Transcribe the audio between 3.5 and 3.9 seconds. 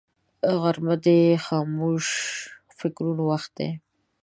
دی